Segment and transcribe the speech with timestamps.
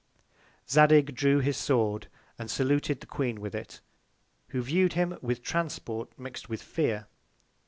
[0.67, 2.07] Zadig drew his Sword,
[2.39, 3.81] and saluted the Queen with it,
[4.47, 7.05] who view'd him with Transport mix'd with Fear.